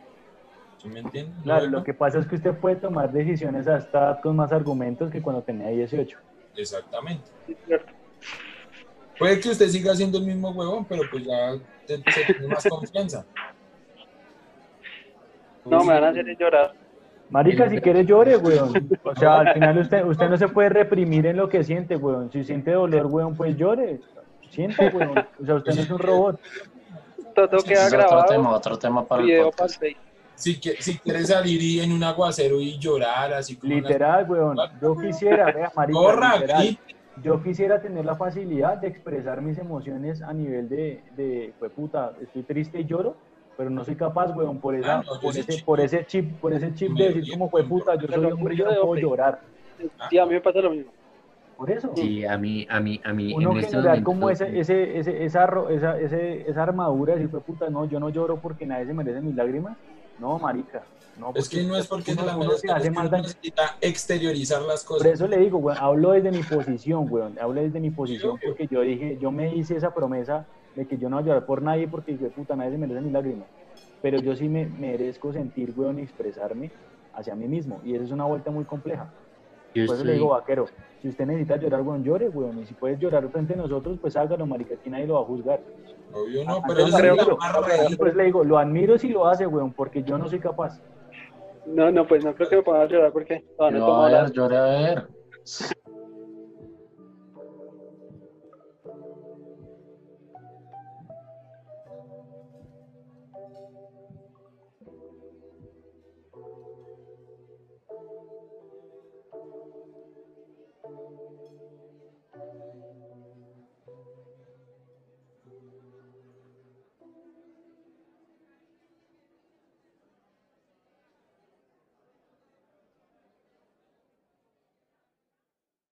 ¿Sí 0.86 0.92
me 0.92 1.00
entiendes? 1.00 1.36
Claro, 1.42 1.66
lo 1.66 1.84
que 1.84 1.96
pasa 1.96 2.20
es 2.20 2.28
que 2.28 2.36
usted 2.36 2.54
puede 2.54 2.76
tomar 2.76 3.12
decisiones 3.12 3.68
hasta 3.68 4.22
con 4.22 4.36
más 4.36 4.52
argumentos 4.52 5.10
que 5.10 5.20
cuando 5.20 5.42
tenía 5.42 5.70
18. 5.70 6.16
Exactamente. 6.56 7.24
Puede 9.18 9.40
que 9.40 9.50
usted 9.50 9.68
siga 9.68 9.96
siendo 9.96 10.20
el 10.20 10.26
mismo 10.26 10.52
huevón, 10.52 10.86
pero 10.86 11.02
pues 11.10 11.24
ya 11.24 11.56
se 11.88 11.98
tiene 11.98 12.48
más 12.48 12.68
confianza. 12.70 13.26
No, 15.66 15.84
me 15.84 15.94
van 15.96 16.04
a 16.04 16.10
hacer 16.10 16.38
llorar. 16.38 16.74
Marica, 17.32 17.68
si 17.68 17.82
quiere 17.82 18.06
llore, 18.06 18.38
weón. 18.38 18.88
O 19.04 19.16
sea, 19.16 19.40
al 19.40 19.54
final 19.56 19.80
usted, 19.80 20.06
usted 20.06 20.30
no 20.30 20.38
se 20.38 20.48
puede 20.50 20.70
reprimir 20.70 21.26
en 21.26 21.38
lo 21.38 21.50
que 21.50 21.64
siente, 21.64 21.96
weón. 21.96 22.32
Si 22.32 22.44
siente 22.44 22.72
dolor, 22.72 23.08
weón, 23.08 23.36
pues 23.36 23.58
llore. 23.58 24.02
Siente, 24.52 24.90
weón. 24.90 25.18
O 25.42 25.46
sea, 25.46 25.56
usted 25.56 25.74
no 25.74 25.82
es 25.82 25.90
un 25.90 25.98
robot. 25.98 26.40
Todo 27.34 27.58
queda 27.64 27.90
grabado. 27.90 28.20
Otro 28.20 28.36
tema, 28.36 28.52
otro 28.52 28.78
tema 28.78 29.06
para 29.08 29.24
el 29.24 29.42
podcast. 29.46 29.82
Si, 30.36 30.56
si 30.56 30.98
quiere 31.00 31.24
salir 31.26 31.62
y 31.62 31.80
en 31.80 31.92
un 31.92 32.04
aguacero 32.04 32.60
y 32.60 32.78
llorar, 32.78 33.34
así 33.34 33.56
como. 33.56 33.74
Literal, 33.74 34.30
weón. 34.30 34.58
Yo 34.82 34.98
quisiera, 34.98 35.52
vea, 35.52 35.72
marica. 35.76 36.00
Corra, 36.00 36.36
literal, 36.36 36.78
yo 37.24 37.42
quisiera 37.42 37.82
tener 37.82 38.04
la 38.06 38.16
facilidad 38.16 38.78
de 38.78 38.88
expresar 38.88 39.42
mis 39.42 39.58
emociones 39.58 40.22
a 40.22 40.34
nivel 40.34 40.68
de, 40.68 41.02
de, 41.16 41.54
pues 41.58 41.72
puta, 41.72 42.14
estoy 42.22 42.44
triste 42.44 42.82
y 42.82 42.86
lloro 42.86 43.16
pero 43.58 43.70
no 43.70 43.84
soy 43.84 43.96
capaz, 43.96 44.36
weón, 44.36 44.60
por, 44.60 44.76
esa, 44.76 45.00
ah, 45.00 45.04
por, 45.22 45.38
ese, 45.38 45.64
por 45.64 45.80
ese 45.80 46.06
chip, 46.06 46.40
por 46.40 46.54
ese 46.54 46.74
chip 46.74 46.92
de 46.94 47.14
decir 47.14 47.32
como 47.32 47.50
fue 47.50 47.64
puta, 47.64 47.96
yo 47.96 48.08
soy 48.08 48.26
hombre, 48.26 48.56
yo 48.56 48.66
no 48.66 48.82
puedo 48.82 48.96
llorar. 48.96 49.40
Sí, 50.10 50.18
a 50.18 50.26
mí 50.26 50.34
me 50.34 50.42
pasa 50.42 50.60
lo 50.60 50.72
mismo. 50.72 50.92
Por 51.58 51.72
eso. 51.72 51.92
Sí, 51.96 52.26
a 52.26 52.38
mí, 52.38 52.68
a 52.70 52.80
mí, 52.82 53.00
a 53.04 53.14
mí. 53.14 53.34
Uno 53.34 53.52
en 53.52 53.60
este 53.60 53.72
general 53.72 54.04
como 54.04 54.30
ese, 54.30 54.60
ese, 54.60 54.98
ese, 55.00 55.24
esa, 55.24 55.48
esa, 55.70 55.98
esa 55.98 56.64
armadura, 56.64 57.14
decir, 57.14 57.30
fue 57.30 57.40
puta, 57.40 57.70
no, 57.70 57.86
yo 57.86 58.00
no 58.00 58.10
lloro 58.10 58.38
porque 58.42 58.66
nadie 58.66 58.88
se 58.88 58.94
merece 58.94 59.22
mis 59.22 59.36
lágrimas. 59.36 59.78
No, 60.20 60.40
marica. 60.40 60.84
No, 61.18 61.32
es 61.34 61.48
que 61.48 61.64
no 61.64 61.78
es 61.78 61.88
porque 61.88 62.12
uno, 62.12 62.26
la 62.26 62.36
uno 62.36 62.52
se 62.58 62.70
hace 62.70 62.92
más 62.92 63.10
necesita 63.10 63.78
exteriorizar 63.80 64.62
las 64.64 64.84
cosas. 64.84 65.04
Por 65.04 65.14
eso 65.14 65.28
le 65.28 65.38
digo, 65.38 65.60
weón, 65.60 65.78
hablo 65.80 66.12
desde 66.12 66.30
mi 66.30 66.44
posición, 66.44 67.08
weón, 67.10 67.38
hablo 67.40 67.62
desde 67.62 67.80
mi 67.80 67.90
posición 67.90 68.38
porque 68.46 68.68
yo 68.68 68.82
dije, 68.82 69.18
yo 69.22 69.32
me 69.32 69.56
hice 69.56 69.78
esa 69.78 69.94
promesa 69.94 70.46
de 70.76 70.86
que 70.86 70.98
yo 70.98 71.10
no 71.10 71.16
voy 71.16 71.24
a 71.24 71.28
llorar 71.28 71.46
por 71.46 71.62
nadie 71.62 71.88
porque, 71.88 72.18
de 72.18 72.30
puta, 72.30 72.56
nadie 72.58 72.72
se 72.72 72.78
merece 72.78 73.00
mis 73.00 73.14
lágrimas 73.14 73.48
pero 74.06 74.20
yo 74.20 74.36
sí 74.36 74.48
me 74.48 74.68
merezco 74.68 75.34
sentir, 75.34 75.74
weón, 75.76 75.98
y 75.98 76.04
expresarme 76.04 76.70
hacia 77.16 77.34
mí 77.34 77.48
mismo. 77.48 77.82
Y 77.84 77.96
eso 77.96 78.04
es 78.04 78.12
una 78.12 78.26
vuelta 78.26 78.52
muy 78.52 78.64
compleja. 78.64 79.12
Por 79.86 79.96
eso 79.96 80.04
le 80.06 80.14
digo, 80.14 80.30
vaquero, 80.30 80.68
si 81.02 81.10
usted 81.10 81.26
necesita 81.26 81.58
llorar, 81.58 81.82
weón, 81.82 82.04
llore, 82.04 82.30
weón. 82.30 82.60
Y 82.60 82.66
si 82.66 82.74
puedes 82.74 82.98
llorar 83.00 83.28
frente 83.30 83.54
a 83.54 83.58
nosotros, 83.58 83.98
pues 84.00 84.16
hágalo, 84.16 84.46
marica, 84.46 84.76
aquí 84.76 84.90
nadie 84.90 85.08
lo 85.08 85.16
va 85.16 85.22
a 85.22 85.26
juzgar. 85.26 85.60
Obvio 86.14 86.46
no, 86.46 86.64
pero 86.66 86.86
es 86.86 87.98
Pues 87.98 88.16
le 88.16 88.24
digo, 88.24 88.44
lo 88.44 88.58
admiro 88.58 88.98
si 88.98 89.10
lo 89.10 89.28
hace, 89.28 89.46
weón, 89.46 89.74
porque 89.74 90.02
yo 90.04 90.18
no 90.18 90.30
soy 90.30 90.40
capaz. 90.40 90.80
No, 91.66 91.92
no, 91.92 92.08
pues 92.08 92.24
no 92.24 92.34
creo 92.36 92.48
que 92.48 92.56
me 92.58 92.64
pueda 92.64 92.86
llorar 92.86 93.12
porque... 93.12 93.44
No, 93.60 93.72
no, 93.72 94.06
a 94.06 94.10
ver, 94.10 94.32
llore 94.32 94.58
a 94.58 94.64
ver. 94.64 95.08